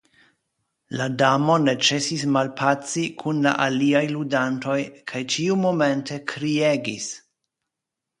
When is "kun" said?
3.23-3.41